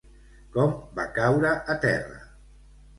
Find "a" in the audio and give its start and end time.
1.77-1.79